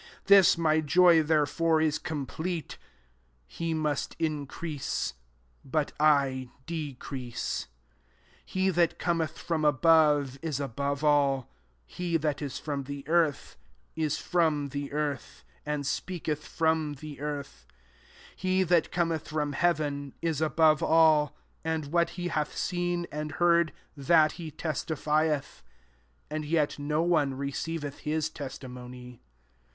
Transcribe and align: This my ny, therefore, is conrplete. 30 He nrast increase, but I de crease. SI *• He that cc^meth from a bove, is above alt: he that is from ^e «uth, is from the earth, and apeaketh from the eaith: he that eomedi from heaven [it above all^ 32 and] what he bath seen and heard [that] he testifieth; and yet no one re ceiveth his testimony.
This 0.25 0.57
my 0.57 0.81
ny, 0.95 1.21
therefore, 1.21 1.79
is 1.79 1.99
conrplete. 1.99 2.71
30 2.71 2.77
He 3.45 3.73
nrast 3.75 4.15
increase, 4.17 5.13
but 5.63 5.91
I 5.99 6.49
de 6.65 6.95
crease. 6.95 7.67
SI 7.67 7.67
*• 7.67 7.67
He 8.47 8.69
that 8.71 8.97
cc^meth 8.97 9.33
from 9.35 9.63
a 9.63 9.71
bove, 9.71 10.39
is 10.41 10.59
above 10.59 11.03
alt: 11.03 11.45
he 11.85 12.17
that 12.17 12.41
is 12.41 12.57
from 12.57 12.85
^e 12.85 13.07
«uth, 13.07 13.57
is 13.95 14.17
from 14.17 14.69
the 14.69 14.91
earth, 14.91 15.43
and 15.67 15.83
apeaketh 15.83 16.47
from 16.47 16.95
the 16.95 17.17
eaith: 17.17 17.65
he 18.35 18.63
that 18.63 18.89
eomedi 18.91 19.21
from 19.21 19.53
heaven 19.53 20.15
[it 20.19 20.41
above 20.41 20.79
all^ 20.79 21.27
32 21.61 21.61
and] 21.65 21.85
what 21.91 22.09
he 22.17 22.27
bath 22.27 22.57
seen 22.57 23.05
and 23.11 23.33
heard 23.33 23.71
[that] 23.95 24.31
he 24.31 24.49
testifieth; 24.49 25.61
and 26.31 26.43
yet 26.43 26.79
no 26.79 27.03
one 27.03 27.35
re 27.35 27.51
ceiveth 27.51 27.97
his 27.99 28.31
testimony. 28.31 29.21